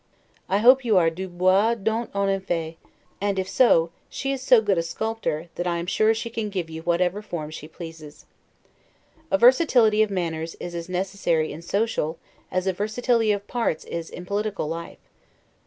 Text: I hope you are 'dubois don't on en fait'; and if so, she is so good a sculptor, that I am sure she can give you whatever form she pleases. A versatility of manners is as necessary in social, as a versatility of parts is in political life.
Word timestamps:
I 0.49 0.57
hope 0.57 0.83
you 0.83 0.97
are 0.97 1.11
'dubois 1.11 1.75
don't 1.75 2.09
on 2.15 2.27
en 2.27 2.41
fait'; 2.41 2.77
and 3.21 3.37
if 3.37 3.47
so, 3.47 3.91
she 4.09 4.31
is 4.31 4.41
so 4.41 4.59
good 4.59 4.79
a 4.79 4.81
sculptor, 4.81 5.49
that 5.53 5.67
I 5.67 5.77
am 5.77 5.85
sure 5.85 6.15
she 6.15 6.31
can 6.31 6.49
give 6.49 6.71
you 6.71 6.81
whatever 6.81 7.21
form 7.21 7.51
she 7.51 7.67
pleases. 7.67 8.25
A 9.29 9.37
versatility 9.37 10.01
of 10.01 10.09
manners 10.09 10.55
is 10.55 10.73
as 10.73 10.89
necessary 10.89 11.51
in 11.51 11.61
social, 11.61 12.17
as 12.49 12.65
a 12.65 12.73
versatility 12.73 13.31
of 13.31 13.45
parts 13.45 13.85
is 13.85 14.09
in 14.09 14.25
political 14.25 14.67
life. 14.67 15.07